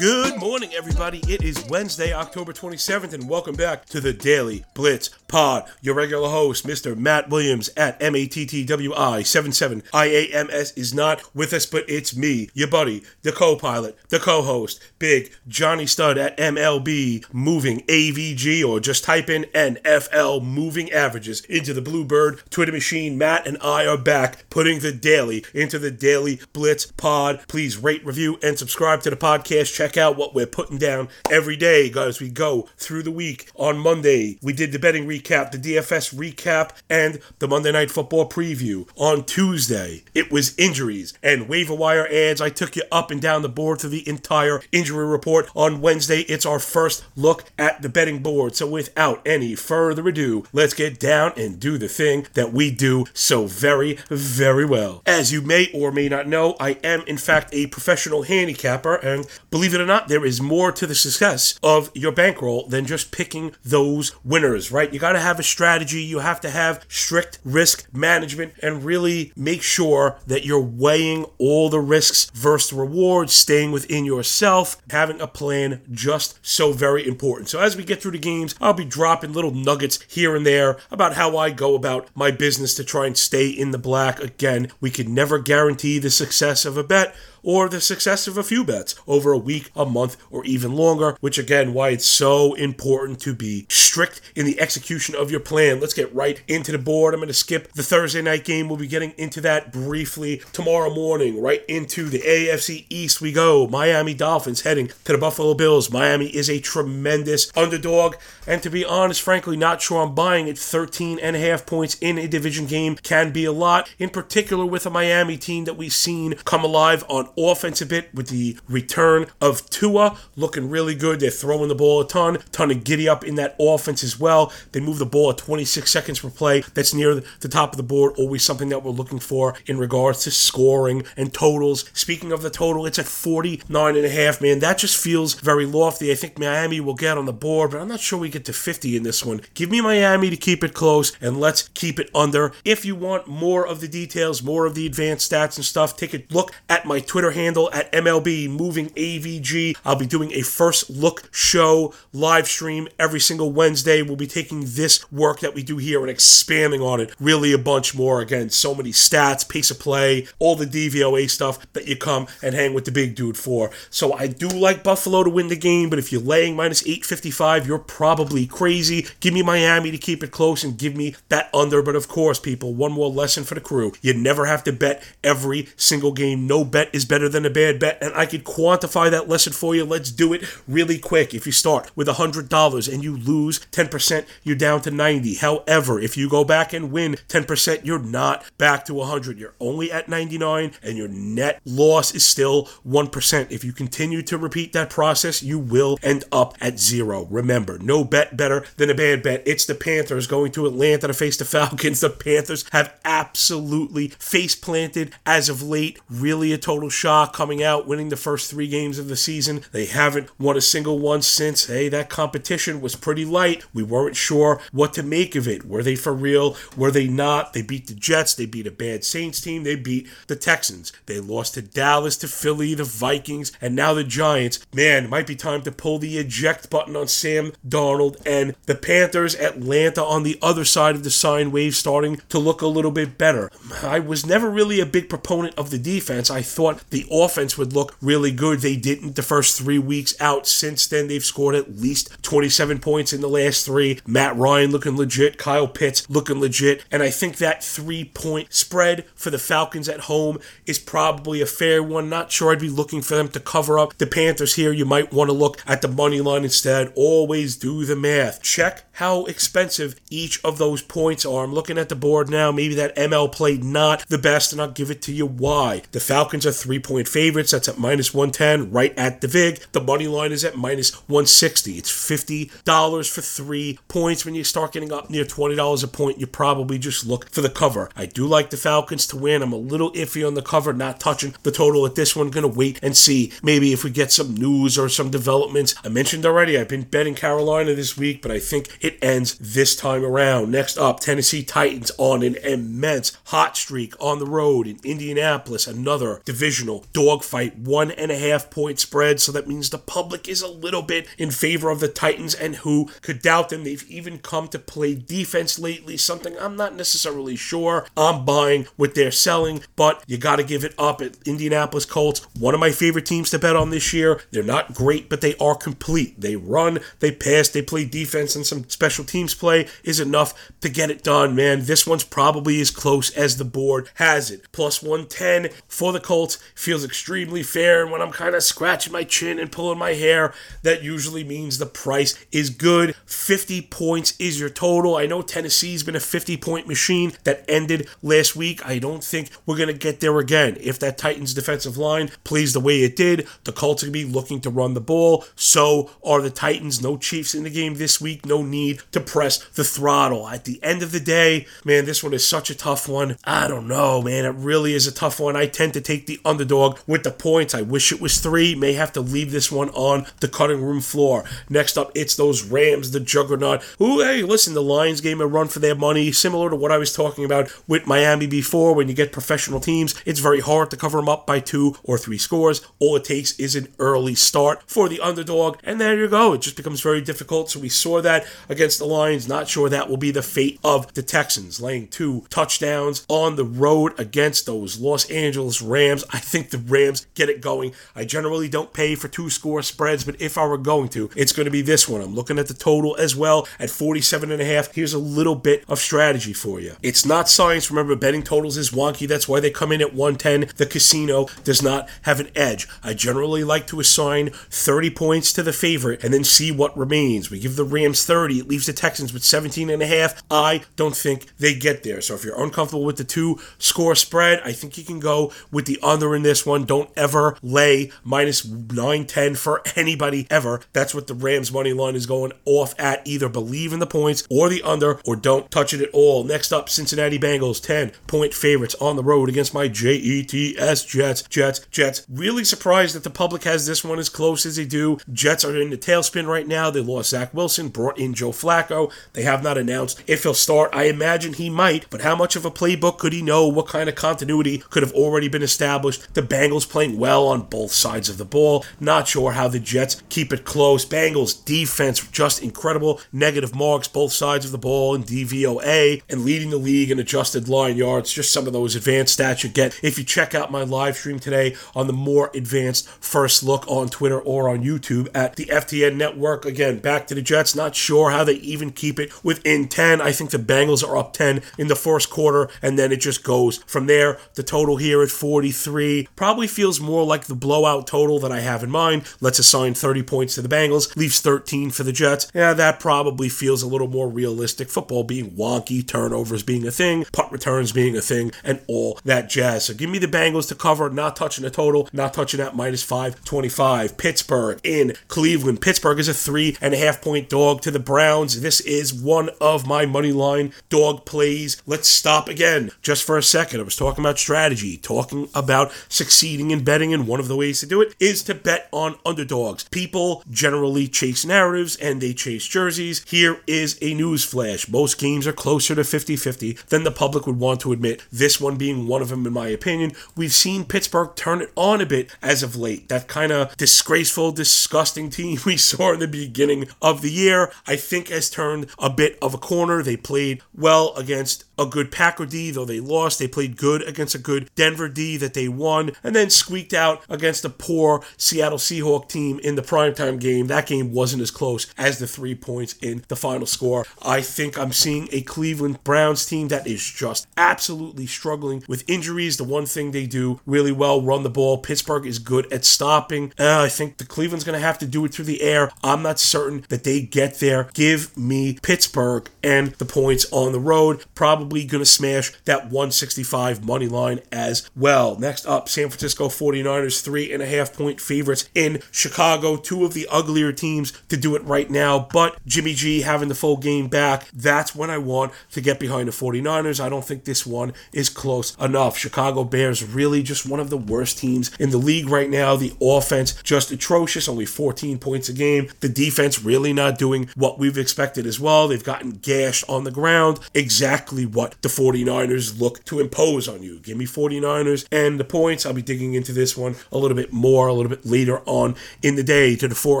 Good 0.02 0.36
morning, 0.36 0.74
everybody. 0.74 1.18
It 1.28 1.44
is 1.44 1.64
Wednesday, 1.68 2.12
October 2.12 2.52
27th, 2.52 3.12
and 3.12 3.28
welcome 3.28 3.54
back 3.54 3.86
to 3.86 4.00
the 4.00 4.12
Daily 4.12 4.64
Blitz 4.74 5.10
Pod. 5.28 5.70
Your 5.80 5.94
regular 5.94 6.28
host, 6.28 6.66
Mr. 6.66 6.96
Matt 6.96 7.30
Williams 7.30 7.70
at 7.76 8.00
MATTWI77 8.00 9.82
IAMS, 9.90 10.76
is 10.76 10.92
not 10.92 11.22
with 11.36 11.52
us, 11.52 11.66
but 11.66 11.84
it's 11.88 12.16
me, 12.16 12.50
your 12.52 12.66
buddy, 12.66 13.04
the 13.22 13.30
co 13.30 13.54
pilot, 13.54 13.96
the 14.08 14.18
co 14.18 14.42
host, 14.42 14.82
Big 14.98 15.32
Johnny 15.46 15.86
Stud 15.86 16.18
at 16.18 16.36
MLB 16.36 17.24
Moving 17.32 17.82
AVG, 17.82 18.68
or 18.68 18.80
just 18.80 19.04
type 19.04 19.30
in 19.30 19.44
NFL 19.54 20.42
Moving 20.44 20.90
Averages 20.90 21.42
into 21.42 21.72
the 21.72 21.80
Bluebird 21.80 22.42
Twitter 22.50 22.72
machine. 22.72 23.16
Matt 23.16 23.46
and 23.46 23.56
I 23.62 23.86
are 23.86 23.96
back 23.96 24.50
putting 24.50 24.80
the 24.80 24.90
daily 24.90 25.44
into 25.54 25.78
the 25.78 25.92
Daily 25.92 26.40
Blitz 26.52 26.86
Pod. 26.86 27.44
Please 27.46 27.76
rate, 27.76 28.04
review, 28.04 28.40
and 28.42 28.58
subscribe 28.58 29.02
to 29.02 29.10
the 29.10 29.16
podcast. 29.16 29.72
Check 29.72 29.91
out 29.96 30.16
what 30.16 30.34
we're 30.34 30.46
putting 30.46 30.78
down 30.78 31.08
every 31.30 31.56
day, 31.56 31.90
guys. 31.90 32.20
We 32.20 32.30
go 32.30 32.68
through 32.76 33.02
the 33.02 33.10
week. 33.10 33.50
On 33.56 33.78
Monday, 33.78 34.38
we 34.42 34.52
did 34.52 34.72
the 34.72 34.78
betting 34.78 35.06
recap, 35.06 35.50
the 35.50 35.58
DFS 35.58 36.14
recap, 36.14 36.70
and 36.88 37.20
the 37.38 37.48
Monday 37.48 37.72
Night 37.72 37.90
Football 37.90 38.28
preview. 38.28 38.88
On 38.96 39.24
Tuesday, 39.24 40.04
it 40.14 40.30
was 40.32 40.56
injuries 40.58 41.14
and 41.22 41.48
waiver 41.48 41.74
wire 41.74 42.06
ads. 42.10 42.40
I 42.40 42.50
took 42.50 42.76
you 42.76 42.82
up 42.90 43.10
and 43.10 43.20
down 43.20 43.42
the 43.42 43.48
board 43.48 43.80
through 43.80 43.90
the 43.90 44.08
entire 44.08 44.62
injury 44.72 45.06
report. 45.06 45.48
On 45.54 45.80
Wednesday, 45.80 46.20
it's 46.22 46.46
our 46.46 46.58
first 46.58 47.04
look 47.16 47.44
at 47.58 47.82
the 47.82 47.88
betting 47.88 48.22
board. 48.22 48.56
So 48.56 48.66
without 48.66 49.20
any 49.26 49.54
further 49.54 50.08
ado, 50.08 50.44
let's 50.52 50.74
get 50.74 50.98
down 50.98 51.32
and 51.36 51.60
do 51.60 51.78
the 51.78 51.88
thing 51.88 52.26
that 52.34 52.52
we 52.52 52.70
do 52.70 53.04
so 53.12 53.46
very, 53.46 53.98
very 54.08 54.64
well. 54.64 55.02
As 55.06 55.32
you 55.32 55.42
may 55.42 55.70
or 55.72 55.92
may 55.92 56.08
not 56.08 56.26
know, 56.26 56.56
I 56.58 56.78
am 56.82 57.02
in 57.02 57.18
fact 57.18 57.50
a 57.52 57.66
professional 57.66 58.22
handicapper, 58.22 58.94
and 58.96 59.26
believe 59.50 59.74
it 59.74 59.80
or 59.82 59.86
not, 59.86 60.08
there 60.08 60.24
is 60.24 60.40
more 60.40 60.72
to 60.72 60.86
the 60.86 60.94
success 60.94 61.58
of 61.62 61.90
your 61.94 62.12
bankroll 62.12 62.66
than 62.68 62.86
just 62.86 63.12
picking 63.12 63.54
those 63.64 64.12
winners, 64.24 64.70
right? 64.72 64.92
You 64.92 64.98
got 64.98 65.12
to 65.12 65.20
have 65.20 65.38
a 65.38 65.42
strategy, 65.42 66.02
you 66.02 66.20
have 66.20 66.40
to 66.42 66.50
have 66.50 66.84
strict 66.88 67.38
risk 67.44 67.92
management, 67.92 68.54
and 68.62 68.84
really 68.84 69.32
make 69.36 69.62
sure 69.62 70.18
that 70.26 70.44
you're 70.44 70.60
weighing 70.60 71.24
all 71.38 71.68
the 71.68 71.80
risks 71.80 72.30
versus 72.34 72.72
rewards, 72.72 73.32
staying 73.32 73.72
within 73.72 74.04
yourself, 74.04 74.80
having 74.90 75.20
a 75.20 75.26
plan 75.26 75.82
just 75.90 76.38
so 76.42 76.72
very 76.72 77.06
important. 77.06 77.48
So, 77.48 77.60
as 77.60 77.76
we 77.76 77.84
get 77.84 78.00
through 78.00 78.12
the 78.12 78.18
games, 78.18 78.54
I'll 78.60 78.72
be 78.72 78.84
dropping 78.84 79.32
little 79.32 79.50
nuggets 79.50 79.98
here 80.08 80.36
and 80.36 80.46
there 80.46 80.78
about 80.90 81.14
how 81.14 81.36
I 81.36 81.50
go 81.50 81.74
about 81.74 82.08
my 82.14 82.30
business 82.30 82.74
to 82.74 82.84
try 82.84 83.06
and 83.06 83.16
stay 83.16 83.48
in 83.48 83.70
the 83.70 83.78
black. 83.78 84.20
Again, 84.20 84.68
we 84.80 84.90
can 84.90 85.14
never 85.14 85.38
guarantee 85.38 85.98
the 85.98 86.10
success 86.10 86.64
of 86.64 86.76
a 86.76 86.84
bet 86.84 87.14
or 87.42 87.68
the 87.68 87.80
success 87.80 88.26
of 88.26 88.36
a 88.36 88.42
few 88.42 88.64
bets 88.64 88.94
over 89.06 89.32
a 89.32 89.38
week, 89.38 89.70
a 89.74 89.84
month, 89.84 90.16
or 90.30 90.44
even 90.44 90.74
longer, 90.74 91.16
which 91.20 91.38
again, 91.38 91.74
why 91.74 91.90
it's 91.90 92.06
so 92.06 92.54
important 92.54 93.20
to 93.20 93.34
be 93.34 93.66
strict 93.68 94.20
in 94.34 94.46
the 94.46 94.60
execution 94.60 95.14
of 95.14 95.30
your 95.30 95.40
plan. 95.40 95.80
Let's 95.80 95.94
get 95.94 96.14
right 96.14 96.42
into 96.48 96.72
the 96.72 96.78
board. 96.78 97.14
I'm 97.14 97.20
going 97.20 97.28
to 97.28 97.34
skip 97.34 97.72
the 97.72 97.82
Thursday 97.82 98.22
night 98.22 98.44
game. 98.44 98.68
We'll 98.68 98.78
be 98.78 98.86
getting 98.86 99.12
into 99.18 99.40
that 99.42 99.72
briefly 99.72 100.42
tomorrow 100.52 100.94
morning. 100.94 101.40
Right 101.40 101.64
into 101.66 102.08
the 102.08 102.20
AFC 102.20 102.86
East 102.88 103.20
we 103.20 103.32
go. 103.32 103.66
Miami 103.66 104.14
Dolphins 104.14 104.62
heading 104.62 104.88
to 105.04 105.12
the 105.12 105.18
Buffalo 105.18 105.54
Bills. 105.54 105.90
Miami 105.90 106.26
is 106.26 106.48
a 106.48 106.60
tremendous 106.60 107.54
underdog, 107.56 108.16
and 108.46 108.62
to 108.62 108.70
be 108.70 108.84
honest, 108.84 109.20
frankly, 109.22 109.56
not 109.56 109.82
sure 109.82 110.02
I'm 110.02 110.14
buying 110.14 110.48
it. 110.48 110.58
13 110.58 111.18
and 111.18 111.36
a 111.36 111.38
half 111.38 111.66
points 111.66 111.96
in 112.00 112.18
a 112.18 112.28
division 112.28 112.66
game 112.66 112.96
can 112.96 113.32
be 113.32 113.44
a 113.44 113.52
lot, 113.52 113.92
in 113.98 114.10
particular 114.10 114.64
with 114.64 114.86
a 114.86 114.90
Miami 114.90 115.36
team 115.36 115.64
that 115.64 115.76
we've 115.76 115.92
seen 115.92 116.34
come 116.44 116.64
alive 116.64 117.04
on 117.08 117.28
offense 117.36 117.80
a 117.80 117.86
bit 117.86 118.12
with 118.14 118.28
the 118.28 118.56
return 118.68 119.26
of 119.40 119.68
Tua 119.70 120.18
looking 120.36 120.68
really 120.68 120.94
good. 120.94 121.20
They're 121.20 121.30
throwing 121.30 121.68
the 121.68 121.74
ball 121.74 122.00
a 122.00 122.08
ton, 122.08 122.38
ton 122.52 122.70
of 122.70 122.84
giddy 122.84 123.08
up 123.08 123.24
in 123.24 123.34
that 123.36 123.56
offense 123.58 124.02
as 124.02 124.18
well. 124.18 124.52
They 124.72 124.80
move 124.80 124.98
the 124.98 125.06
ball 125.06 125.30
at 125.30 125.38
26 125.38 125.90
seconds 125.90 126.20
per 126.20 126.30
play. 126.30 126.62
That's 126.74 126.94
near 126.94 127.14
the 127.14 127.48
top 127.48 127.72
of 127.72 127.76
the 127.76 127.82
board. 127.82 128.14
Always 128.16 128.44
something 128.44 128.68
that 128.70 128.82
we're 128.82 128.90
looking 128.90 129.18
for 129.18 129.54
in 129.66 129.78
regards 129.78 130.24
to 130.24 130.30
scoring 130.30 131.04
and 131.16 131.32
totals. 131.32 131.84
Speaking 131.92 132.32
of 132.32 132.42
the 132.42 132.50
total, 132.50 132.86
it's 132.86 132.98
at 132.98 133.06
49 133.06 133.96
and 133.96 134.04
a 134.04 134.08
half, 134.08 134.40
man. 134.40 134.58
That 134.58 134.78
just 134.78 134.96
feels 134.96 135.34
very 135.34 135.66
lofty. 135.66 136.10
I 136.10 136.14
think 136.14 136.38
Miami 136.38 136.80
will 136.80 136.94
get 136.94 137.18
on 137.18 137.26
the 137.26 137.32
board, 137.32 137.70
but 137.70 137.80
I'm 137.80 137.88
not 137.88 138.00
sure 138.00 138.18
we 138.18 138.28
get 138.28 138.44
to 138.46 138.52
50 138.52 138.96
in 138.96 139.02
this 139.02 139.24
one. 139.24 139.42
Give 139.54 139.70
me 139.70 139.80
Miami 139.80 140.30
to 140.30 140.36
keep 140.36 140.64
it 140.64 140.74
close 140.74 141.12
and 141.20 141.38
let's 141.38 141.68
keep 141.68 141.98
it 141.98 142.10
under. 142.14 142.52
If 142.64 142.84
you 142.84 142.94
want 142.96 143.26
more 143.28 143.66
of 143.66 143.80
the 143.80 143.88
details, 143.88 144.42
more 144.42 144.66
of 144.66 144.74
the 144.74 144.86
advanced 144.86 145.30
stats 145.30 145.56
and 145.56 145.64
stuff, 145.64 145.96
take 145.96 146.14
a 146.14 146.24
look 146.30 146.52
at 146.68 146.84
my 146.84 147.00
Twitter 147.00 147.21
handle 147.30 147.70
at 147.72 147.90
MLB 147.92 148.50
Moving 148.50 148.90
AVG. 148.90 149.76
I'll 149.84 149.96
be 149.96 150.06
doing 150.06 150.32
a 150.32 150.42
first 150.42 150.90
look 150.90 151.28
show 151.32 151.94
live 152.12 152.48
stream 152.48 152.88
every 152.98 153.20
single 153.20 153.52
Wednesday. 153.52 154.02
We'll 154.02 154.16
be 154.16 154.26
taking 154.26 154.64
this 154.66 155.10
work 155.10 155.40
that 155.40 155.54
we 155.54 155.62
do 155.62 155.76
here 155.76 156.00
and 156.00 156.10
expanding 156.10 156.82
on 156.82 157.00
it 157.00 157.14
really 157.20 157.52
a 157.52 157.58
bunch 157.58 157.94
more. 157.94 158.20
Again, 158.20 158.50
so 158.50 158.74
many 158.74 158.90
stats, 158.90 159.48
pace 159.48 159.70
of 159.70 159.78
play, 159.78 160.26
all 160.38 160.56
the 160.56 160.66
DVOA 160.66 161.30
stuff 161.30 161.72
that 161.72 161.86
you 161.86 161.96
come 161.96 162.26
and 162.42 162.54
hang 162.54 162.74
with 162.74 162.84
the 162.84 162.92
big 162.92 163.14
dude 163.14 163.36
for. 163.36 163.70
So 163.90 164.12
I 164.12 164.26
do 164.26 164.48
like 164.48 164.82
Buffalo 164.82 165.22
to 165.22 165.30
win 165.30 165.48
the 165.48 165.56
game, 165.56 165.88
but 165.88 165.98
if 165.98 166.12
you're 166.12 166.20
laying 166.20 166.56
minus 166.56 166.82
855, 166.82 167.66
you're 167.66 167.78
probably 167.78 168.46
crazy. 168.46 169.06
Give 169.20 169.34
me 169.34 169.42
Miami 169.42 169.90
to 169.90 169.98
keep 169.98 170.22
it 170.22 170.30
close 170.30 170.64
and 170.64 170.78
give 170.78 170.96
me 170.96 171.14
that 171.28 171.48
under. 171.54 171.82
But 171.82 171.96
of 171.96 172.08
course, 172.08 172.38
people, 172.38 172.74
one 172.74 172.92
more 172.92 173.08
lesson 173.08 173.44
for 173.44 173.54
the 173.54 173.60
crew. 173.60 173.92
You 174.00 174.14
never 174.14 174.46
have 174.46 174.64
to 174.64 174.72
bet 174.72 175.02
every 175.22 175.68
single 175.76 176.12
game. 176.12 176.46
No 176.46 176.64
bet 176.64 176.90
is 176.92 177.04
better 177.12 177.28
than 177.28 177.44
a 177.44 177.50
bad 177.50 177.78
bet, 177.78 177.98
and 178.00 178.10
I 178.14 178.24
could 178.24 178.42
quantify 178.42 179.10
that 179.10 179.28
lesson 179.28 179.52
for 179.52 179.74
you. 179.74 179.84
Let's 179.84 180.10
do 180.10 180.32
it 180.32 180.44
really 180.66 180.98
quick. 180.98 181.34
If 181.34 181.44
you 181.44 181.52
start 181.52 181.94
with 181.94 182.08
$100 182.08 182.90
and 182.90 183.04
you 183.04 183.18
lose 183.18 183.60
10%, 183.70 184.24
you're 184.42 184.56
down 184.56 184.80
to 184.80 184.90
90. 184.90 185.34
However, 185.34 186.00
if 186.00 186.16
you 186.16 186.30
go 186.30 186.42
back 186.42 186.72
and 186.72 186.90
win 186.90 187.16
10%, 187.28 187.84
you're 187.84 187.98
not 187.98 188.50
back 188.56 188.86
to 188.86 188.94
100. 188.94 189.38
You're 189.38 189.52
only 189.60 189.92
at 189.92 190.08
99 190.08 190.72
and 190.82 190.96
your 190.96 191.08
net 191.08 191.60
loss 191.66 192.14
is 192.14 192.24
still 192.24 192.64
1%. 192.88 193.50
If 193.50 193.62
you 193.62 193.74
continue 193.74 194.22
to 194.22 194.38
repeat 194.38 194.72
that 194.72 194.88
process, 194.88 195.42
you 195.42 195.58
will 195.58 195.98
end 196.02 196.24
up 196.32 196.54
at 196.62 196.80
zero. 196.80 197.26
Remember, 197.26 197.78
no 197.78 198.04
bet 198.04 198.38
better 198.38 198.64
than 198.78 198.88
a 198.88 198.94
bad 198.94 199.22
bet. 199.22 199.42
It's 199.44 199.66
the 199.66 199.74
Panthers 199.74 200.26
going 200.26 200.52
to 200.52 200.64
Atlanta 200.64 201.08
to 201.08 201.12
face 201.12 201.36
the 201.36 201.44
Falcons. 201.44 202.00
The 202.00 202.08
Panthers 202.08 202.64
have 202.72 202.98
absolutely 203.04 204.08
face 204.08 204.54
planted 204.54 205.12
as 205.26 205.50
of 205.50 205.62
late. 205.62 206.00
Really 206.08 206.54
a 206.54 206.58
total 206.58 206.88
shock 207.02 207.32
coming 207.32 207.64
out, 207.64 207.84
winning 207.84 208.10
the 208.10 208.16
first 208.16 208.48
three 208.48 208.68
games 208.68 208.96
of 208.96 209.08
the 209.08 209.16
season. 209.16 209.60
They 209.72 209.86
haven't 209.86 210.30
won 210.38 210.56
a 210.56 210.60
single 210.60 211.00
one 211.00 211.20
since. 211.20 211.66
Hey, 211.66 211.88
that 211.88 212.08
competition 212.08 212.80
was 212.80 212.94
pretty 212.94 213.24
light. 213.24 213.64
We 213.74 213.82
weren't 213.82 214.14
sure 214.14 214.60
what 214.70 214.92
to 214.94 215.02
make 215.02 215.34
of 215.34 215.48
it. 215.48 215.64
Were 215.64 215.82
they 215.82 215.96
for 215.96 216.14
real? 216.14 216.56
Were 216.76 216.92
they 216.92 217.08
not? 217.08 217.54
They 217.54 217.62
beat 217.62 217.88
the 217.88 217.94
Jets. 217.94 218.36
They 218.36 218.46
beat 218.46 218.68
a 218.68 218.70
bad 218.70 219.02
Saints 219.02 219.40
team. 219.40 219.64
They 219.64 219.74
beat 219.74 220.08
the 220.28 220.36
Texans. 220.36 220.92
They 221.06 221.18
lost 221.18 221.54
to 221.54 221.62
Dallas, 221.62 222.16
to 222.18 222.28
Philly, 222.28 222.72
the 222.74 222.84
Vikings, 222.84 223.50
and 223.60 223.74
now 223.74 223.94
the 223.94 224.04
Giants. 224.04 224.64
Man, 224.72 225.06
it 225.06 225.10
might 225.10 225.26
be 225.26 225.34
time 225.34 225.62
to 225.62 225.72
pull 225.72 225.98
the 225.98 226.18
eject 226.18 226.70
button 226.70 226.94
on 226.94 227.08
Sam 227.08 227.52
Darnold 227.66 228.22
and 228.24 228.54
the 228.66 228.76
Panthers. 228.76 229.34
Atlanta 229.34 230.04
on 230.04 230.22
the 230.22 230.38
other 230.40 230.64
side 230.64 230.94
of 230.94 231.02
the 231.02 231.10
sine 231.10 231.50
wave 231.50 231.74
starting 231.74 232.20
to 232.28 232.38
look 232.38 232.62
a 232.62 232.68
little 232.68 232.92
bit 232.92 233.18
better. 233.18 233.50
I 233.82 233.98
was 233.98 234.24
never 234.24 234.48
really 234.48 234.78
a 234.78 234.86
big 234.86 235.08
proponent 235.08 235.58
of 235.58 235.70
the 235.70 235.78
defense. 235.78 236.30
I 236.30 236.42
thought 236.42 236.88
the 236.92 237.06
offense 237.10 237.58
would 237.58 237.72
look 237.72 237.96
really 238.00 238.30
good. 238.30 238.60
They 238.60 238.76
didn't 238.76 239.16
the 239.16 239.22
first 239.22 239.58
three 239.58 239.78
weeks 239.78 240.14
out. 240.20 240.46
Since 240.46 240.86
then, 240.86 241.08
they've 241.08 241.24
scored 241.24 241.54
at 241.54 241.76
least 241.76 242.22
27 242.22 242.78
points 242.78 243.12
in 243.12 243.20
the 243.20 243.28
last 243.28 243.64
three. 243.64 243.98
Matt 244.06 244.36
Ryan 244.36 244.70
looking 244.70 244.96
legit. 244.96 245.38
Kyle 245.38 245.66
Pitts 245.66 246.08
looking 246.08 246.38
legit. 246.38 246.84
And 246.92 247.02
I 247.02 247.10
think 247.10 247.38
that 247.38 247.64
three 247.64 248.04
point 248.04 248.52
spread 248.52 249.06
for 249.14 249.30
the 249.30 249.38
Falcons 249.38 249.88
at 249.88 250.00
home 250.00 250.38
is 250.66 250.78
probably 250.78 251.40
a 251.40 251.46
fair 251.46 251.82
one. 251.82 252.08
Not 252.08 252.30
sure 252.30 252.52
I'd 252.52 252.60
be 252.60 252.68
looking 252.68 253.02
for 253.02 253.16
them 253.16 253.28
to 253.28 253.40
cover 253.40 253.78
up 253.78 253.96
the 253.98 254.06
Panthers 254.06 254.54
here. 254.54 254.72
You 254.72 254.84
might 254.84 255.12
want 255.12 255.28
to 255.28 255.34
look 255.34 255.62
at 255.66 255.82
the 255.82 255.88
money 255.88 256.20
line 256.20 256.44
instead. 256.44 256.92
Always 256.94 257.56
do 257.56 257.84
the 257.84 257.96
math. 257.96 258.42
Check 258.42 258.84
how 258.92 259.24
expensive 259.24 259.98
each 260.10 260.42
of 260.44 260.58
those 260.58 260.82
points 260.82 261.24
are. 261.24 261.44
I'm 261.44 261.54
looking 261.54 261.78
at 261.78 261.88
the 261.88 261.96
board 261.96 262.28
now. 262.28 262.52
Maybe 262.52 262.74
that 262.74 262.94
ML 262.96 263.32
played 263.32 263.64
not 263.64 264.06
the 264.08 264.18
best, 264.18 264.52
and 264.52 264.60
I'll 264.60 264.70
give 264.70 264.90
it 264.90 265.02
to 265.02 265.12
you 265.12 265.26
why. 265.26 265.82
The 265.92 266.00
Falcons 266.00 266.46
are 266.46 266.52
three 266.52 266.71
point 266.78 267.08
favorites. 267.08 267.52
That's 267.52 267.68
at 267.68 267.78
minus 267.78 268.14
110, 268.14 268.70
right 268.70 268.96
at 268.96 269.20
the 269.20 269.28
VIG. 269.28 269.60
The 269.72 269.80
money 269.80 270.06
line 270.06 270.32
is 270.32 270.44
at 270.44 270.56
minus 270.56 270.92
160. 271.08 271.78
It's 271.78 271.90
$50 271.90 273.10
for 273.10 273.20
three 273.20 273.78
points. 273.88 274.24
When 274.24 274.34
you 274.34 274.44
start 274.44 274.72
getting 274.72 274.92
up 274.92 275.10
near 275.10 275.24
$20 275.24 275.84
a 275.84 275.86
point, 275.86 276.18
you 276.18 276.26
probably 276.26 276.78
just 276.78 277.06
look 277.06 277.30
for 277.30 277.40
the 277.40 277.50
cover. 277.50 277.90
I 277.96 278.06
do 278.06 278.26
like 278.26 278.50
the 278.50 278.56
Falcons 278.56 279.06
to 279.08 279.16
win. 279.16 279.42
I'm 279.42 279.52
a 279.52 279.56
little 279.56 279.92
iffy 279.92 280.26
on 280.26 280.34
the 280.34 280.42
cover, 280.42 280.72
not 280.72 281.00
touching 281.00 281.34
the 281.42 281.52
total 281.52 281.86
at 281.86 281.94
this 281.94 282.16
one. 282.16 282.30
Gonna 282.30 282.48
wait 282.48 282.78
and 282.82 282.96
see 282.96 283.32
maybe 283.42 283.72
if 283.72 283.84
we 283.84 283.90
get 283.90 284.12
some 284.12 284.34
news 284.34 284.78
or 284.78 284.88
some 284.88 285.10
developments. 285.10 285.74
I 285.84 285.88
mentioned 285.88 286.24
already, 286.26 286.58
I've 286.58 286.68
been 286.68 286.82
betting 286.82 287.14
Carolina 287.14 287.74
this 287.74 287.96
week, 287.96 288.22
but 288.22 288.30
I 288.30 288.38
think 288.38 288.76
it 288.80 288.98
ends 289.02 289.36
this 289.38 289.76
time 289.76 290.04
around. 290.04 290.50
Next 290.50 290.78
up, 290.78 291.00
Tennessee 291.00 291.42
Titans 291.42 291.90
on 291.98 292.22
an 292.22 292.36
immense 292.36 293.16
hot 293.26 293.56
streak 293.56 293.94
on 294.00 294.18
the 294.18 294.26
road 294.26 294.66
in 294.66 294.78
Indianapolis, 294.84 295.66
another 295.66 296.20
divisional 296.62 296.84
dogfight, 296.92 297.58
one 297.58 297.90
and 297.90 298.10
a 298.10 298.18
half 298.18 298.50
point 298.50 298.78
spread. 298.78 299.20
So 299.20 299.32
that 299.32 299.48
means 299.48 299.70
the 299.70 299.78
public 299.78 300.28
is 300.28 300.42
a 300.42 300.48
little 300.48 300.82
bit 300.82 301.06
in 301.18 301.30
favor 301.30 301.70
of 301.70 301.80
the 301.80 301.88
Titans, 301.88 302.34
and 302.34 302.56
who 302.56 302.90
could 303.02 303.22
doubt 303.22 303.48
them? 303.48 303.64
They've 303.64 303.88
even 303.90 304.18
come 304.18 304.48
to 304.48 304.58
play 304.58 304.94
defense 304.94 305.58
lately, 305.58 305.96
something 305.96 306.36
I'm 306.38 306.56
not 306.56 306.74
necessarily 306.74 307.36
sure 307.36 307.86
I'm 307.96 308.24
buying 308.24 308.66
what 308.76 308.94
they're 308.94 309.10
selling, 309.10 309.62
but 309.76 310.02
you 310.06 310.18
got 310.18 310.36
to 310.36 310.44
give 310.44 310.64
it 310.64 310.74
up 310.78 311.00
at 311.00 311.16
Indianapolis 311.26 311.86
Colts. 311.86 312.20
One 312.38 312.54
of 312.54 312.60
my 312.60 312.70
favorite 312.70 313.06
teams 313.06 313.30
to 313.30 313.38
bet 313.38 313.56
on 313.56 313.70
this 313.70 313.92
year. 313.92 314.20
They're 314.30 314.42
not 314.42 314.74
great, 314.74 315.08
but 315.08 315.20
they 315.20 315.34
are 315.36 315.54
complete. 315.54 316.20
They 316.20 316.36
run, 316.36 316.78
they 317.00 317.12
pass, 317.12 317.48
they 317.48 317.62
play 317.62 317.84
defense, 317.84 318.36
and 318.36 318.46
some 318.46 318.68
special 318.68 319.04
teams 319.04 319.34
play 319.34 319.68
is 319.84 320.00
enough 320.00 320.34
to 320.60 320.68
get 320.68 320.90
it 320.90 321.02
done, 321.02 321.34
man. 321.34 321.64
This 321.64 321.86
one's 321.86 322.04
probably 322.04 322.60
as 322.60 322.70
close 322.70 323.10
as 323.10 323.36
the 323.36 323.44
board 323.44 323.88
has 323.94 324.30
it. 324.30 324.50
Plus 324.52 324.82
110 324.82 325.50
for 325.66 325.92
the 325.92 326.00
Colts 326.00 326.38
feels 326.54 326.84
extremely 326.84 327.42
fair. 327.42 327.82
And 327.82 327.90
when 327.90 328.02
I'm 328.02 328.12
kind 328.12 328.34
of 328.34 328.42
scratching 328.42 328.92
my 328.92 329.04
chin 329.04 329.38
and 329.38 329.52
pulling 329.52 329.78
my 329.78 329.94
hair, 329.94 330.32
that 330.62 330.82
usually 330.82 331.24
means 331.24 331.58
the 331.58 331.66
price 331.66 332.22
is 332.30 332.50
good. 332.50 332.94
50 333.06 333.62
points 333.62 334.14
is 334.18 334.38
your 334.38 334.50
total. 334.50 334.96
I 334.96 335.06
know 335.06 335.22
Tennessee's 335.22 335.82
been 335.82 335.96
a 335.96 336.00
50 336.00 336.36
point 336.36 336.68
machine 336.68 337.12
that 337.24 337.44
ended 337.48 337.88
last 338.02 338.36
week. 338.36 338.64
I 338.64 338.78
don't 338.78 339.04
think 339.04 339.30
we're 339.46 339.56
going 339.56 339.68
to 339.68 339.74
get 339.74 340.00
there 340.00 340.18
again. 340.18 340.56
If 340.60 340.78
that 340.80 340.98
Titans 340.98 341.34
defensive 341.34 341.76
line 341.76 342.10
plays 342.24 342.52
the 342.52 342.60
way 342.60 342.82
it 342.82 342.96
did, 342.96 343.26
the 343.44 343.52
Colts 343.52 343.82
are 343.82 343.86
going 343.86 344.00
to 344.00 344.06
be 344.06 344.12
looking 344.12 344.40
to 344.42 344.50
run 344.50 344.74
the 344.74 344.80
ball. 344.80 345.24
So 345.36 345.90
are 346.04 346.20
the 346.20 346.30
Titans. 346.30 346.82
No 346.82 346.96
Chiefs 346.96 347.34
in 347.34 347.44
the 347.44 347.50
game 347.50 347.74
this 347.74 348.00
week. 348.00 348.26
No 348.26 348.42
need 348.42 348.80
to 348.92 349.00
press 349.00 349.38
the 349.50 349.64
throttle. 349.64 350.28
At 350.28 350.44
the 350.44 350.62
end 350.62 350.82
of 350.82 350.92
the 350.92 351.00
day, 351.00 351.46
man, 351.64 351.84
this 351.84 352.02
one 352.02 352.14
is 352.14 352.26
such 352.26 352.50
a 352.50 352.54
tough 352.54 352.88
one. 352.88 353.16
I 353.24 353.48
don't 353.48 353.68
know, 353.68 354.02
man. 354.02 354.24
It 354.24 354.34
really 354.34 354.74
is 354.74 354.86
a 354.86 354.92
tough 354.92 355.20
one. 355.20 355.36
I 355.36 355.46
tend 355.46 355.74
to 355.74 355.80
take 355.80 356.06
the 356.06 356.20
underdog 356.42 356.78
with 356.86 357.04
the 357.04 357.10
points. 357.10 357.54
I 357.54 357.62
wish 357.62 357.92
it 357.92 358.00
was 358.00 358.18
three. 358.18 358.54
May 358.54 358.72
have 358.72 358.92
to 358.92 359.00
leave 359.00 359.30
this 359.30 359.52
one 359.52 359.70
on 359.70 360.06
the 360.20 360.28
cutting 360.28 360.60
room 360.60 360.80
floor. 360.80 361.24
Next 361.48 361.78
up, 361.78 361.92
it's 361.94 362.16
those 362.16 362.42
Rams, 362.42 362.90
the 362.90 363.00
juggernaut, 363.00 363.62
who, 363.78 364.02
hey, 364.02 364.22
listen, 364.22 364.54
the 364.54 364.62
Lions 364.62 365.00
game 365.00 365.20
a 365.20 365.26
run 365.26 365.48
for 365.48 365.60
their 365.60 365.76
money, 365.76 366.10
similar 366.10 366.50
to 366.50 366.56
what 366.56 366.72
I 366.72 366.78
was 366.78 366.92
talking 366.92 367.24
about 367.24 367.52
with 367.68 367.86
Miami 367.86 368.26
before. 368.26 368.74
When 368.74 368.88
you 368.88 368.94
get 368.94 369.12
professional 369.12 369.60
teams, 369.60 369.94
it's 370.04 370.18
very 370.18 370.40
hard 370.40 370.70
to 370.70 370.76
cover 370.76 370.98
them 370.98 371.08
up 371.08 371.26
by 371.26 371.38
two 371.38 371.76
or 371.84 371.96
three 371.96 372.18
scores. 372.18 372.60
All 372.80 372.96
it 372.96 373.04
takes 373.04 373.38
is 373.38 373.54
an 373.54 373.68
early 373.78 374.16
start 374.16 374.62
for 374.66 374.88
the 374.88 375.00
underdog, 375.00 375.58
and 375.62 375.80
there 375.80 375.96
you 375.96 376.08
go. 376.08 376.32
It 376.32 376.42
just 376.42 376.56
becomes 376.56 376.80
very 376.80 377.00
difficult. 377.00 377.50
So 377.50 377.60
we 377.60 377.68
saw 377.68 378.00
that 378.02 378.26
against 378.48 378.80
the 378.80 378.86
Lions. 378.86 379.28
Not 379.28 379.48
sure 379.48 379.68
that 379.68 379.88
will 379.88 379.96
be 379.96 380.10
the 380.10 380.22
fate 380.22 380.58
of 380.64 380.92
the 380.94 381.02
Texans, 381.02 381.60
laying 381.60 381.86
two 381.86 382.24
touchdowns 382.30 383.06
on 383.08 383.36
the 383.36 383.44
road 383.44 383.98
against 383.98 384.46
those 384.46 384.80
Los 384.80 385.08
Angeles 385.10 385.62
Rams. 385.62 386.04
I 386.10 386.18
think 386.32 386.50
the 386.50 386.58
Rams 386.58 387.06
get 387.14 387.28
it 387.28 387.40
going. 387.42 387.72
I 387.94 388.04
generally 388.04 388.48
don't 388.48 388.72
pay 388.72 388.94
for 388.94 389.06
two 389.06 389.28
score 389.28 389.62
spreads, 389.62 390.02
but 390.02 390.20
if 390.20 390.38
I 390.38 390.46
were 390.46 390.58
going 390.58 390.88
to, 390.90 391.10
it's 391.14 391.32
going 391.32 391.44
to 391.44 391.50
be 391.50 391.60
this 391.62 391.86
one. 391.86 392.00
I'm 392.00 392.14
looking 392.14 392.38
at 392.38 392.48
the 392.48 392.54
total 392.54 392.96
as 392.96 393.14
well 393.14 393.46
at 393.60 393.68
47 393.68 394.32
and 394.32 394.40
a 394.40 394.44
half. 394.44 394.74
Here's 394.74 394.94
a 394.94 394.98
little 394.98 395.34
bit 395.34 395.64
of 395.68 395.78
strategy 395.78 396.32
for 396.32 396.58
you. 396.58 396.74
It's 396.82 397.04
not 397.04 397.28
science. 397.28 397.70
Remember, 397.70 397.94
betting 397.94 398.22
totals 398.22 398.56
is 398.56 398.70
wonky. 398.70 399.06
That's 399.06 399.28
why 399.28 399.40
they 399.40 399.50
come 399.50 399.72
in 399.72 399.82
at 399.82 399.94
110. 399.94 400.56
The 400.56 400.66
casino 400.66 401.26
does 401.44 401.62
not 401.62 401.88
have 402.02 402.18
an 402.18 402.30
edge. 402.34 402.66
I 402.82 402.94
generally 402.94 403.44
like 403.44 403.66
to 403.68 403.80
assign 403.80 404.30
30 404.30 404.90
points 404.90 405.32
to 405.34 405.42
the 405.42 405.52
favorite 405.52 406.02
and 406.02 406.14
then 406.14 406.24
see 406.24 406.50
what 406.50 406.76
remains. 406.76 407.30
We 407.30 407.40
give 407.40 407.56
the 407.56 407.64
Rams 407.64 408.06
30. 408.06 408.38
It 408.38 408.48
leaves 408.48 408.66
the 408.66 408.72
Texans 408.72 409.12
with 409.12 409.22
17 409.22 409.68
and 409.68 409.82
a 409.82 409.86
half. 409.86 410.22
I 410.30 410.62
don't 410.76 410.96
think 410.96 411.26
they 411.36 411.54
get 411.54 411.82
there. 411.82 412.00
So 412.00 412.14
if 412.14 412.24
you're 412.24 412.42
uncomfortable 412.42 412.84
with 412.84 412.96
the 412.96 413.04
two 413.04 413.38
score 413.58 413.94
spread, 413.94 414.40
I 414.44 414.52
think 414.52 414.78
you 414.78 414.84
can 414.84 414.98
go 414.98 415.30
with 415.50 415.66
the 415.66 415.78
under 415.82 416.14
in 416.22 416.28
this 416.28 416.46
one. 416.46 416.64
Don't 416.64 416.90
ever 416.96 417.36
lay 417.42 417.90
minus 418.04 418.44
910 418.44 419.34
for 419.34 419.60
anybody 419.76 420.26
ever. 420.30 420.60
That's 420.72 420.94
what 420.94 421.08
the 421.08 421.14
Rams 421.14 421.52
money 421.52 421.72
line 421.72 421.96
is 421.96 422.06
going 422.06 422.32
off 422.44 422.78
at. 422.78 423.06
Either 423.06 423.28
believe 423.28 423.72
in 423.72 423.80
the 423.80 423.86
points 423.86 424.26
or 424.30 424.48
the 424.48 424.62
under 424.62 425.00
or 425.04 425.16
don't 425.16 425.50
touch 425.50 425.74
it 425.74 425.80
at 425.80 425.90
all. 425.92 426.24
Next 426.24 426.52
up, 426.52 426.68
Cincinnati 426.68 427.18
Bengals 427.18 427.62
10 427.62 427.92
point 428.06 428.34
favorites 428.34 428.76
on 428.80 428.96
the 428.96 429.02
road 429.02 429.28
against 429.28 429.52
my 429.54 429.68
JETS 429.68 430.86
Jets. 430.86 431.22
Jets, 431.22 431.66
Jets. 431.70 432.06
Really 432.08 432.44
surprised 432.44 432.94
that 432.94 433.04
the 433.04 433.10
public 433.10 433.44
has 433.44 433.66
this 433.66 433.84
one 433.84 433.98
as 433.98 434.08
close 434.08 434.46
as 434.46 434.56
they 434.56 434.64
do. 434.64 434.98
Jets 435.12 435.44
are 435.44 435.60
in 435.60 435.70
the 435.70 435.76
tailspin 435.76 436.26
right 436.26 436.46
now. 436.46 436.70
They 436.70 436.80
lost 436.80 437.10
Zach 437.10 437.34
Wilson, 437.34 437.68
brought 437.68 437.98
in 437.98 438.14
Joe 438.14 438.30
Flacco. 438.30 438.92
They 439.12 439.22
have 439.22 439.42
not 439.42 439.58
announced 439.58 440.02
if 440.06 440.22
he'll 440.22 440.34
start. 440.34 440.70
I 440.72 440.84
imagine 440.84 441.32
he 441.32 441.50
might, 441.50 441.88
but 441.90 442.02
how 442.02 442.14
much 442.14 442.36
of 442.36 442.44
a 442.44 442.50
playbook 442.50 442.98
could 442.98 443.12
he 443.12 443.22
know? 443.22 443.48
What 443.48 443.66
kind 443.66 443.88
of 443.88 443.94
continuity 443.94 444.58
could 444.58 444.82
have 444.82 444.92
already 444.92 445.28
been 445.28 445.42
established? 445.42 446.11
The 446.14 446.22
Bengals 446.22 446.68
playing 446.68 446.98
well 446.98 447.26
on 447.26 447.42
both 447.42 447.72
sides 447.72 448.08
of 448.08 448.18
the 448.18 448.24
ball. 448.24 448.64
Not 448.78 449.08
sure 449.08 449.32
how 449.32 449.48
the 449.48 449.58
Jets 449.58 450.02
keep 450.08 450.32
it 450.32 450.44
close. 450.44 450.84
Bengals 450.84 451.42
defense 451.44 452.06
just 452.08 452.42
incredible. 452.42 453.00
Negative 453.12 453.54
marks 453.54 453.88
both 453.88 454.12
sides 454.12 454.44
of 454.44 454.52
the 454.52 454.58
ball 454.58 454.94
in 454.94 455.04
DVOA 455.04 456.02
and 456.08 456.24
leading 456.24 456.50
the 456.50 456.58
league 456.58 456.90
in 456.90 456.98
adjusted 456.98 457.48
line 457.48 457.76
yards. 457.76 458.12
Just 458.12 458.32
some 458.32 458.46
of 458.46 458.52
those 458.52 458.76
advanced 458.76 459.18
stats 459.18 459.42
you 459.42 459.48
get 459.48 459.78
if 459.82 459.98
you 459.98 460.04
check 460.04 460.34
out 460.34 460.52
my 460.52 460.62
live 460.62 460.96
stream 460.96 461.18
today 461.18 461.56
on 461.74 461.86
the 461.86 461.92
more 461.92 462.30
advanced 462.34 462.88
first 462.88 463.42
look 463.42 463.66
on 463.66 463.88
Twitter 463.88 464.20
or 464.20 464.48
on 464.48 464.62
YouTube 464.62 465.08
at 465.14 465.36
the 465.36 465.46
FTN 465.46 465.96
Network. 465.96 466.44
Again, 466.44 466.78
back 466.78 467.06
to 467.06 467.14
the 467.14 467.22
Jets. 467.22 467.54
Not 467.54 467.74
sure 467.74 468.10
how 468.10 468.24
they 468.24 468.34
even 468.34 468.70
keep 468.70 469.00
it 469.00 469.24
within 469.24 469.68
10. 469.68 470.00
I 470.00 470.12
think 470.12 470.30
the 470.30 470.38
Bengals 470.38 470.86
are 470.86 470.96
up 470.96 471.12
10 471.14 471.42
in 471.56 471.68
the 471.68 471.76
first 471.76 472.10
quarter, 472.10 472.50
and 472.60 472.78
then 472.78 472.92
it 472.92 473.00
just 473.00 473.24
goes 473.24 473.58
from 473.66 473.86
there. 473.86 474.18
The 474.34 474.42
total 474.42 474.76
here 474.76 475.02
at 475.02 475.10
43 475.10 476.01
probably 476.16 476.46
feels 476.46 476.80
more 476.80 477.04
like 477.04 477.24
the 477.24 477.34
blowout 477.34 477.86
total 477.86 478.18
that 478.20 478.32
I 478.32 478.40
have 478.40 478.62
in 478.62 478.70
mind. 478.70 479.04
Let's 479.20 479.38
assign 479.38 479.74
30 479.74 480.02
points 480.02 480.34
to 480.34 480.42
the 480.42 480.48
Bengals, 480.48 480.94
leaves 480.96 481.20
13 481.20 481.70
for 481.70 481.82
the 481.82 481.92
Jets. 481.92 482.30
Yeah, 482.34 482.52
that 482.54 482.80
probably 482.80 483.28
feels 483.28 483.62
a 483.62 483.68
little 483.68 483.88
more 483.88 484.08
realistic. 484.08 484.68
Football 484.68 485.04
being 485.04 485.32
wonky, 485.32 485.86
turnovers 485.86 486.42
being 486.42 486.66
a 486.66 486.70
thing, 486.70 487.04
punt 487.12 487.32
returns 487.32 487.72
being 487.72 487.96
a 487.96 488.00
thing, 488.00 488.32
and 488.44 488.60
all 488.66 488.98
that 489.04 489.28
jazz. 489.28 489.66
So 489.66 489.74
give 489.74 489.90
me 489.90 489.98
the 489.98 490.06
Bengals 490.06 490.48
to 490.48 490.54
cover, 490.54 490.90
not 490.90 491.16
touching 491.16 491.44
the 491.44 491.50
total, 491.50 491.88
not 491.92 492.14
touching 492.14 492.38
that 492.38 492.56
minus 492.56 492.82
525. 492.82 493.96
Pittsburgh 493.96 494.60
in 494.64 494.94
Cleveland. 495.08 495.60
Pittsburgh 495.60 495.98
is 495.98 496.08
a 496.08 496.14
three 496.14 496.56
and 496.60 496.74
a 496.74 496.76
half 496.76 497.00
point 497.00 497.28
dog 497.28 497.60
to 497.62 497.70
the 497.70 497.78
Browns. 497.78 498.40
This 498.40 498.60
is 498.60 498.92
one 498.92 499.30
of 499.40 499.66
my 499.66 499.86
money 499.86 500.12
line 500.12 500.52
dog 500.68 501.04
plays. 501.04 501.62
Let's 501.66 501.88
stop 501.88 502.28
again 502.28 502.70
just 502.82 503.04
for 503.04 503.16
a 503.18 503.22
second. 503.22 503.60
I 503.60 503.64
was 503.64 503.76
talking 503.76 504.04
about 504.04 504.18
strategy, 504.18 504.76
talking 504.76 505.28
about 505.34 505.72
succeeding 505.92 506.50
in 506.50 506.64
betting, 506.64 506.92
and 506.92 507.06
one 507.06 507.20
of 507.20 507.28
the 507.28 507.36
ways 507.36 507.60
to 507.60 507.66
do 507.66 507.80
it 507.80 507.94
is 508.00 508.22
to 508.24 508.34
bet 508.34 508.68
on 508.72 508.96
underdogs. 509.04 509.64
People 509.64 510.24
generally 510.30 510.88
chase 510.88 511.24
narratives 511.24 511.76
and 511.76 512.00
they 512.00 512.14
chase 512.14 512.46
jerseys. 512.46 513.04
Here 513.06 513.40
is 513.46 513.78
a 513.80 513.94
news 513.94 514.24
flash. 514.24 514.68
Most 514.68 514.98
games 514.98 515.26
are 515.26 515.32
closer 515.32 515.74
to 515.74 515.84
50 515.84 516.16
50 516.16 516.58
than 516.68 516.84
the 516.84 516.90
public 516.90 517.26
would 517.26 517.38
want 517.38 517.60
to 517.60 517.72
admit. 517.72 518.02
This 518.10 518.40
one 518.40 518.56
being 518.56 518.86
one 518.86 519.02
of 519.02 519.08
them, 519.08 519.26
in 519.26 519.32
my 519.32 519.48
opinion. 519.48 519.92
We've 520.16 520.32
seen 520.32 520.64
Pittsburgh 520.64 521.14
turn 521.14 521.42
it 521.42 521.52
on 521.56 521.80
a 521.80 521.86
bit 521.86 522.10
as 522.22 522.42
of 522.42 522.56
late. 522.56 522.88
That 522.88 523.08
kind 523.08 523.32
of 523.32 523.56
disgraceful, 523.56 524.32
disgusting 524.32 525.10
team 525.10 525.38
we 525.46 525.56
saw 525.56 525.92
in 525.92 526.00
the 526.00 526.08
beginning 526.08 526.68
of 526.80 527.02
the 527.02 527.10
year, 527.10 527.52
I 527.66 527.76
think 527.76 528.08
has 528.08 528.30
turned 528.30 528.66
a 528.78 528.90
bit 528.90 529.18
of 529.20 529.34
a 529.34 529.38
corner. 529.38 529.82
They 529.82 529.96
played 529.96 530.42
well 530.54 530.94
against 530.96 531.44
a 531.62 531.66
good 531.66 531.90
Packer 531.90 532.26
D, 532.26 532.50
though 532.50 532.64
they 532.64 532.80
lost. 532.80 533.18
They 533.18 533.28
played 533.28 533.56
good 533.56 533.82
against 533.82 534.14
a 534.14 534.18
good 534.18 534.50
Denver 534.54 534.88
D 534.88 535.16
that 535.16 535.34
they 535.34 535.48
won, 535.48 535.92
and 536.02 536.14
then 536.14 536.30
squeaked 536.30 536.74
out 536.74 537.02
against 537.08 537.44
a 537.44 537.50
poor 537.50 538.02
Seattle 538.16 538.58
Seahawk 538.58 539.08
team 539.08 539.38
in 539.40 539.54
the 539.54 539.62
primetime 539.62 540.20
game. 540.20 540.46
That 540.46 540.66
game 540.66 540.92
wasn't 540.92 541.22
as 541.22 541.30
close 541.30 541.72
as 541.76 541.98
the 541.98 542.06
three 542.06 542.34
points 542.34 542.74
in 542.82 543.04
the 543.08 543.16
final 543.16 543.46
score. 543.46 543.86
I 544.02 544.20
think 544.20 544.58
I'm 544.58 544.72
seeing 544.72 545.08
a 545.12 545.22
Cleveland 545.22 545.82
Browns 545.84 546.26
team 546.26 546.48
that 546.48 546.66
is 546.66 546.84
just 546.84 547.26
absolutely 547.36 548.06
struggling 548.06 548.64
with 548.68 548.88
injuries. 548.88 549.36
The 549.36 549.44
one 549.44 549.66
thing 549.66 549.90
they 549.90 550.06
do 550.06 550.40
really 550.46 550.72
well, 550.72 551.02
run 551.02 551.22
the 551.22 551.30
ball. 551.30 551.58
Pittsburgh 551.58 552.06
is 552.06 552.18
good 552.18 552.50
at 552.52 552.64
stopping. 552.64 553.32
Uh, 553.38 553.62
I 553.62 553.68
think 553.68 553.98
the 553.98 554.04
Cleveland's 554.04 554.44
going 554.44 554.58
to 554.58 554.66
have 554.66 554.78
to 554.78 554.86
do 554.86 555.04
it 555.04 555.12
through 555.12 555.26
the 555.26 555.42
air. 555.42 555.70
I'm 555.82 556.02
not 556.02 556.18
certain 556.18 556.64
that 556.68 556.84
they 556.84 557.02
get 557.02 557.40
there. 557.40 557.68
Give 557.74 558.16
me 558.16 558.58
Pittsburgh 558.62 559.28
and 559.42 559.72
the 559.72 559.84
points 559.84 560.26
on 560.32 560.52
the 560.52 560.60
road. 560.60 561.04
Probably 561.14 561.51
probably 561.52 561.66
going 561.66 561.82
to 561.82 561.86
smash 561.86 562.32
that 562.44 562.64
165 562.64 563.62
money 563.62 563.86
line 563.86 564.20
as 564.32 564.70
well. 564.74 565.18
Next 565.18 565.44
up, 565.44 565.68
San 565.68 565.90
Francisco 565.90 566.28
49ers, 566.28 567.02
three 567.02 567.30
and 567.30 567.42
a 567.42 567.46
half 567.46 567.74
point 567.74 568.00
favorites 568.00 568.48
in 568.54 568.80
Chicago. 568.90 569.56
Two 569.56 569.84
of 569.84 569.92
the 569.92 570.08
uglier 570.10 570.50
teams 570.50 570.92
to 571.10 571.16
do 571.18 571.36
it 571.36 571.44
right 571.44 571.68
now, 571.68 572.08
but 572.10 572.38
Jimmy 572.46 572.72
G 572.72 573.02
having 573.02 573.28
the 573.28 573.34
full 573.34 573.58
game 573.58 573.88
back, 573.88 574.28
that's 574.32 574.74
when 574.74 574.88
I 574.88 574.96
want 574.96 575.32
to 575.50 575.60
get 575.60 575.78
behind 575.78 576.08
the 576.08 576.12
49ers. 576.12 576.80
I 576.80 576.88
don't 576.88 577.04
think 577.04 577.24
this 577.24 577.46
one 577.46 577.74
is 577.92 578.08
close 578.08 578.56
enough. 578.56 578.96
Chicago 578.96 579.44
Bears 579.44 579.84
really 579.84 580.22
just 580.22 580.48
one 580.48 580.60
of 580.60 580.70
the 580.70 580.78
worst 580.78 581.18
teams 581.18 581.54
in 581.56 581.68
the 581.68 581.76
league 581.76 582.08
right 582.08 582.30
now. 582.30 582.56
The 582.56 582.72
offense 582.80 583.34
just 583.42 583.70
atrocious, 583.70 584.26
only 584.26 584.46
14 584.46 584.98
points 584.98 585.28
a 585.28 585.34
game. 585.34 585.68
The 585.80 585.90
defense 585.90 586.42
really 586.42 586.72
not 586.72 586.96
doing 586.96 587.28
what 587.34 587.58
we've 587.58 587.76
expected 587.76 588.24
as 588.24 588.40
well. 588.40 588.68
They've 588.68 588.82
gotten 588.82 589.12
gashed 589.12 589.64
on 589.68 589.84
the 589.84 589.90
ground. 589.90 590.40
Exactly 590.54 591.26
what 591.32 591.60
the 591.62 591.68
49ers 591.68 592.60
look 592.60 592.84
to 592.84 593.00
impose 593.00 593.48
on 593.48 593.62
you. 593.62 593.78
Give 593.80 593.96
me 593.96 594.06
49ers 594.06 594.86
and 594.92 595.18
the 595.18 595.24
points. 595.24 595.64
I'll 595.64 595.72
be 595.72 595.82
digging 595.82 596.14
into 596.14 596.32
this 596.32 596.56
one 596.56 596.76
a 596.90 596.98
little 596.98 597.16
bit 597.16 597.32
more 597.32 597.68
a 597.68 597.72
little 597.72 597.90
bit 597.90 598.04
later 598.06 598.40
on 598.46 598.76
in 599.02 599.16
the 599.16 599.22
day. 599.22 599.56
To 599.56 599.68
the 599.68 599.74
4 599.74 600.00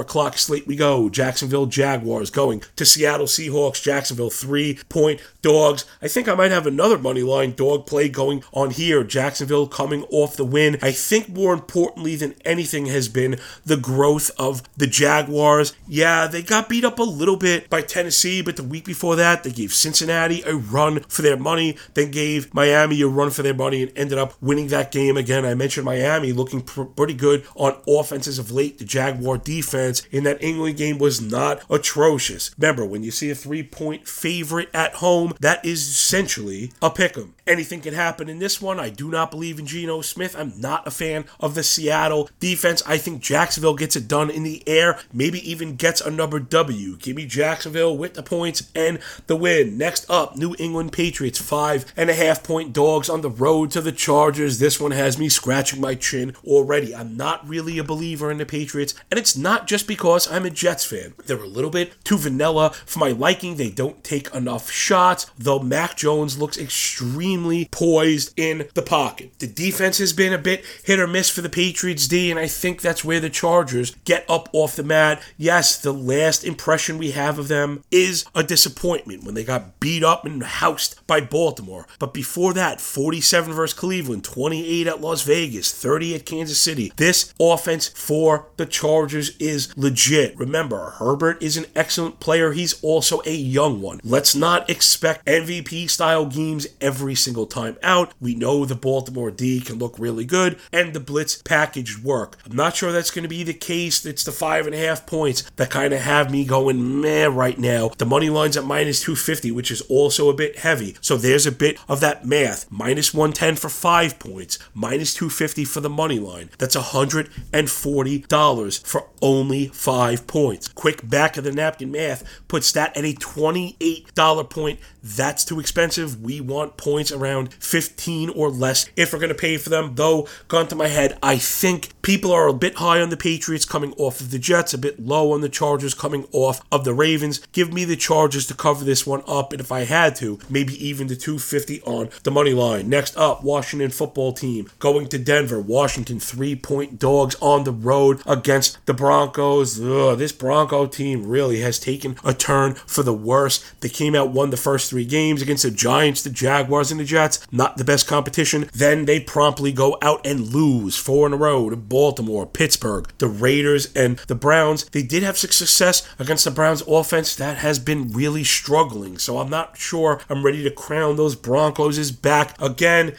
o'clock 0.00 0.38
slate 0.38 0.66
we 0.66 0.76
go. 0.76 1.08
Jacksonville 1.08 1.66
Jaguars 1.66 2.30
going 2.30 2.62
to 2.76 2.84
Seattle 2.84 3.26
Seahawks. 3.26 3.82
Jacksonville 3.82 4.30
three 4.30 4.78
point 4.88 5.20
dogs. 5.42 5.84
I 6.00 6.08
think 6.08 6.28
I 6.28 6.34
might 6.34 6.50
have 6.50 6.66
another 6.66 6.98
money 6.98 7.22
line 7.22 7.54
dog 7.54 7.86
play 7.86 8.08
going 8.08 8.44
on 8.52 8.70
here. 8.70 9.04
Jacksonville 9.04 9.66
coming 9.66 10.04
off 10.04 10.36
the 10.36 10.44
win. 10.44 10.78
I 10.82 10.92
think 10.92 11.28
more 11.28 11.52
importantly 11.52 12.16
than 12.16 12.34
anything 12.44 12.86
has 12.86 13.08
been 13.08 13.38
the 13.64 13.76
growth 13.76 14.30
of 14.38 14.62
the 14.76 14.86
Jaguars. 14.86 15.74
Yeah, 15.88 16.26
they 16.26 16.42
got 16.42 16.68
beat 16.68 16.84
up 16.84 16.98
a 16.98 17.04
little 17.04 17.36
bit 17.36 17.70
by 17.70 17.82
Tennessee, 17.82 18.42
but 18.42 18.56
the 18.56 18.62
week 18.62 18.84
before 18.84 19.16
that, 19.16 19.44
they 19.44 19.50
gave 19.50 19.72
Cincinnati 19.72 20.42
a 20.42 20.54
run 20.54 21.00
for 21.08 21.21
their 21.22 21.36
money, 21.36 21.76
then 21.94 22.10
gave 22.10 22.52
Miami 22.54 23.00
a 23.02 23.06
run 23.06 23.30
for 23.30 23.42
their 23.42 23.54
money, 23.54 23.82
and 23.82 23.92
ended 23.96 24.18
up 24.18 24.34
winning 24.40 24.68
that 24.68 24.92
game 24.92 25.16
again. 25.16 25.44
I 25.44 25.54
mentioned 25.54 25.84
Miami 25.84 26.32
looking 26.32 26.62
pr- 26.62 26.82
pretty 26.82 27.14
good 27.14 27.44
on 27.54 27.76
offenses 27.88 28.38
of 28.38 28.50
late. 28.50 28.78
The 28.78 28.84
Jaguar 28.84 29.38
defense 29.38 30.02
in 30.10 30.24
that 30.24 30.42
England 30.42 30.76
game 30.76 30.98
was 30.98 31.20
not 31.20 31.62
atrocious. 31.70 32.54
Remember, 32.58 32.84
when 32.84 33.02
you 33.02 33.10
see 33.10 33.30
a 33.30 33.34
three 33.34 33.62
point 33.62 34.06
favorite 34.06 34.68
at 34.74 34.94
home, 34.94 35.34
that 35.40 35.64
is 35.64 35.88
essentially 35.88 36.72
a 36.80 36.90
pick 36.90 37.16
'em. 37.16 37.34
Anything 37.46 37.80
can 37.80 37.94
happen 37.94 38.28
in 38.28 38.38
this 38.38 38.60
one. 38.60 38.78
I 38.78 38.88
do 38.88 39.10
not 39.10 39.30
believe 39.30 39.58
in 39.58 39.66
Geno 39.66 40.00
Smith. 40.00 40.36
I'm 40.38 40.52
not 40.60 40.86
a 40.86 40.90
fan 40.90 41.24
of 41.40 41.54
the 41.54 41.62
Seattle 41.62 42.30
defense. 42.38 42.82
I 42.86 42.98
think 42.98 43.20
Jacksonville 43.20 43.74
gets 43.74 43.96
it 43.96 44.06
done 44.08 44.30
in 44.30 44.42
the 44.42 44.62
air, 44.66 44.98
maybe 45.12 45.38
even 45.50 45.76
gets 45.76 46.00
a 46.00 46.10
number 46.10 46.38
W. 46.38 46.96
Give 46.96 47.16
me 47.16 47.26
Jacksonville 47.26 47.96
with 47.96 48.14
the 48.14 48.22
points 48.22 48.70
and 48.74 48.98
the 49.26 49.36
win. 49.36 49.76
Next 49.76 50.08
up, 50.08 50.36
New 50.36 50.54
England 50.58 50.92
Patriots, 50.92 51.11
five 51.12 51.92
and 51.96 52.10
a 52.10 52.14
half 52.14 52.42
point 52.42 52.72
dogs 52.72 53.08
on 53.08 53.20
the 53.20 53.30
road 53.30 53.70
to 53.72 53.80
the 53.80 53.92
Chargers. 53.92 54.58
This 54.58 54.80
one 54.80 54.92
has 54.92 55.18
me 55.18 55.28
scratching 55.28 55.80
my 55.80 55.94
chin 55.94 56.34
already. 56.44 56.94
I'm 56.94 57.16
not 57.16 57.46
really 57.48 57.78
a 57.78 57.84
believer 57.84 58.30
in 58.30 58.38
the 58.38 58.46
Patriots, 58.46 58.94
and 59.10 59.18
it's 59.18 59.36
not 59.36 59.66
just 59.66 59.86
because 59.86 60.30
I'm 60.30 60.46
a 60.46 60.50
Jets 60.50 60.84
fan. 60.84 61.14
They're 61.26 61.36
a 61.36 61.46
little 61.46 61.70
bit 61.70 61.92
too 62.04 62.18
vanilla 62.18 62.70
for 62.86 62.98
my 62.98 63.10
liking. 63.10 63.56
They 63.56 63.70
don't 63.70 64.02
take 64.02 64.34
enough 64.34 64.70
shots, 64.70 65.30
though 65.38 65.58
Mac 65.58 65.96
Jones 65.96 66.38
looks 66.38 66.58
extremely 66.58 67.68
poised 67.70 68.32
in 68.36 68.68
the 68.74 68.82
pocket. 68.82 69.38
The 69.38 69.46
defense 69.46 69.98
has 69.98 70.12
been 70.12 70.32
a 70.32 70.38
bit 70.38 70.64
hit 70.84 71.00
or 71.00 71.06
miss 71.06 71.30
for 71.30 71.40
the 71.40 71.48
Patriots 71.48 72.08
D, 72.08 72.30
and 72.30 72.38
I 72.38 72.46
think 72.48 72.80
that's 72.80 73.04
where 73.04 73.20
the 73.20 73.30
Chargers 73.30 73.94
get 74.04 74.24
up 74.28 74.48
off 74.52 74.76
the 74.76 74.82
mat. 74.82 75.22
Yes, 75.36 75.78
the 75.78 75.92
last 75.92 76.44
impression 76.44 76.98
we 76.98 77.12
have 77.12 77.38
of 77.38 77.48
them 77.48 77.84
is 77.90 78.24
a 78.34 78.42
disappointment 78.42 79.24
when 79.24 79.34
they 79.34 79.44
got 79.44 79.78
beat 79.80 80.04
up 80.04 80.24
and 80.24 80.42
housed 80.42 81.01
by 81.12 81.20
Baltimore. 81.20 81.86
But 81.98 82.14
before 82.14 82.54
that, 82.54 82.80
47 82.80 83.52
versus 83.52 83.78
Cleveland, 83.78 84.24
28 84.24 84.86
at 84.86 85.02
Las 85.02 85.20
Vegas, 85.20 85.70
30 85.70 86.14
at 86.14 86.24
Kansas 86.24 86.58
City. 86.58 86.90
This 86.96 87.34
offense 87.38 87.88
for 87.88 88.48
the 88.56 88.64
Chargers 88.64 89.36
is 89.36 89.76
legit. 89.76 90.34
Remember, 90.38 90.94
Herbert 90.98 91.42
is 91.42 91.58
an 91.58 91.66
excellent 91.76 92.18
player. 92.18 92.52
He's 92.52 92.82
also 92.82 93.20
a 93.26 93.34
young 93.34 93.82
one. 93.82 94.00
Let's 94.02 94.34
not 94.34 94.70
expect 94.70 95.26
MVP 95.26 95.90
style 95.90 96.24
games 96.24 96.66
every 96.80 97.14
single 97.14 97.44
time 97.44 97.76
out. 97.82 98.14
We 98.18 98.34
know 98.34 98.64
the 98.64 98.74
Baltimore 98.74 99.30
D 99.30 99.60
can 99.60 99.78
look 99.78 99.98
really 99.98 100.24
good 100.24 100.58
and 100.72 100.94
the 100.94 101.00
blitz 101.00 101.42
package 101.42 102.02
work. 102.02 102.38
I'm 102.48 102.56
not 102.56 102.74
sure 102.74 102.90
that's 102.90 103.10
going 103.10 103.24
to 103.24 103.28
be 103.28 103.42
the 103.42 103.52
case. 103.52 104.06
It's 104.06 104.24
the 104.24 104.32
five 104.32 104.64
and 104.64 104.74
a 104.74 104.78
half 104.78 105.04
points 105.04 105.42
that 105.56 105.68
kind 105.68 105.92
of 105.92 106.00
have 106.00 106.30
me 106.30 106.46
going 106.46 107.02
meh 107.02 107.26
right 107.26 107.58
now. 107.58 107.90
The 107.98 108.06
money 108.06 108.30
line's 108.30 108.56
at 108.56 108.64
minus 108.64 109.00
250, 109.00 109.50
which 109.50 109.70
is 109.70 109.82
also 109.82 110.30
a 110.30 110.34
bit 110.34 110.60
heavy. 110.60 110.96
So 111.02 111.18
there's 111.18 111.46
a 111.46 111.52
bit 111.52 111.78
of 111.88 112.00
that 112.00 112.24
math. 112.24 112.70
Minus 112.70 113.12
110 113.12 113.56
for 113.56 113.68
five 113.68 114.18
points, 114.18 114.58
minus 114.72 115.12
250 115.14 115.64
for 115.64 115.80
the 115.80 115.90
money 115.90 116.18
line. 116.18 116.50
That's 116.58 116.76
$140 116.76 118.86
for 118.86 119.08
only 119.20 119.66
five 119.68 120.26
points. 120.26 120.68
Quick 120.68 121.08
back 121.08 121.36
of 121.36 121.44
the 121.44 121.52
napkin 121.52 121.90
math 121.90 122.24
puts 122.48 122.72
that 122.72 122.96
at 122.96 123.04
a 123.04 123.14
$28 123.14 124.48
point. 124.48 124.80
That's 125.02 125.44
too 125.44 125.58
expensive. 125.58 126.22
We 126.22 126.40
want 126.40 126.76
points 126.76 127.10
around 127.10 127.52
15 127.54 128.30
or 128.30 128.48
less 128.48 128.88
if 128.96 129.12
we're 129.12 129.18
going 129.18 129.28
to 129.28 129.34
pay 129.34 129.56
for 129.56 129.70
them. 129.70 129.96
Though, 129.96 130.28
gone 130.46 130.68
to 130.68 130.76
my 130.76 130.88
head, 130.88 131.18
I 131.22 131.36
think 131.36 132.00
people 132.02 132.32
are 132.32 132.48
a 132.48 132.52
bit 132.52 132.76
high 132.76 133.00
on 133.00 133.10
the 133.10 133.16
Patriots 133.16 133.64
coming 133.64 133.94
off 133.96 134.20
of 134.20 134.30
the 134.30 134.38
Jets, 134.38 134.74
a 134.74 134.78
bit 134.78 135.00
low 135.00 135.32
on 135.32 135.40
the 135.40 135.48
Chargers 135.48 135.94
coming 135.94 136.26
off 136.32 136.60
of 136.70 136.84
the 136.84 136.92
Ravens. 136.92 137.38
Give 137.52 137.72
me 137.72 137.84
the 137.84 137.96
Chargers 137.96 138.46
to 138.48 138.54
cover 138.54 138.84
this 138.84 139.06
one 139.06 139.22
up, 139.26 139.52
and 139.52 139.60
if 139.60 139.70
I 139.70 139.84
had 139.84 140.16
to, 140.16 140.38
maybe 140.50 140.74
even 140.84 141.06
the 141.06 141.16
250 141.16 141.80
on 141.82 142.10
the 142.24 142.30
money 142.30 142.52
line. 142.52 142.88
Next 142.88 143.16
up, 143.16 143.44
Washington 143.44 143.90
football 143.90 144.32
team 144.32 144.68
going 144.80 145.08
to 145.08 145.18
Denver. 145.18 145.60
Washington 145.60 146.18
three 146.18 146.56
point 146.56 146.98
dogs 146.98 147.36
on 147.40 147.64
the 147.64 147.72
road 147.72 148.20
against 148.26 148.84
the 148.86 148.94
Broncos. 148.94 149.80
Ugh, 149.80 150.18
this 150.18 150.32
Bronco 150.32 150.86
team 150.86 151.26
really 151.26 151.60
has 151.60 151.78
taken 151.78 152.16
a 152.24 152.34
turn 152.34 152.74
for 152.74 153.02
the 153.02 153.14
worse. 153.14 153.58
They 153.80 153.88
came 153.88 154.14
out, 154.14 154.30
won 154.30 154.50
the 154.50 154.56
first 154.56 154.90
three 154.90 155.04
games 155.04 155.40
against 155.40 155.62
the 155.62 155.70
Giants, 155.70 156.22
the 156.22 156.30
Jaguars, 156.30 156.90
and 156.90 156.98
the 156.98 157.04
Jets. 157.04 157.46
Not 157.52 157.76
the 157.76 157.84
best 157.84 158.08
competition. 158.08 158.68
Then 158.74 159.04
they 159.04 159.20
promptly 159.20 159.72
go 159.72 159.98
out 160.02 160.26
and 160.26 160.52
lose 160.52 160.96
four 160.96 161.26
in 161.26 161.32
a 161.32 161.36
row 161.36 161.70
Baltimore, 161.92 162.46
Pittsburgh, 162.46 163.06
the 163.18 163.28
Raiders, 163.28 163.92
and 163.92 164.16
the 164.26 164.34
Browns. 164.34 164.86
They 164.86 165.02
did 165.02 165.22
have 165.22 165.36
success 165.36 166.08
against 166.18 166.46
the 166.46 166.50
Browns 166.50 166.82
offense 166.88 167.36
that 167.36 167.58
has 167.58 167.78
been 167.78 168.10
really 168.12 168.44
struggling. 168.44 169.18
So 169.18 169.36
I'm 169.36 169.50
not 169.50 169.76
sure 169.76 170.18
I'm 170.30 170.42
ready 170.42 170.62
to 170.62 170.70
crown 170.70 171.16
those 171.16 171.36
Broncos 171.36 172.10
back 172.10 172.58
again. 172.62 173.14